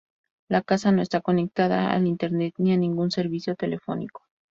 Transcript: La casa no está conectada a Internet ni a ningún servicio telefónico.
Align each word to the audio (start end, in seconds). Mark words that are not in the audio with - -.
La 0.49 0.63
casa 0.63 0.91
no 0.91 1.03
está 1.03 1.21
conectada 1.21 1.93
a 1.93 1.99
Internet 1.99 2.55
ni 2.57 2.73
a 2.73 2.77
ningún 2.77 3.11
servicio 3.11 3.53
telefónico. 3.55 4.23